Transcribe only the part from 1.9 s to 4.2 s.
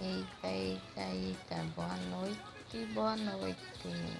noite, boa noite.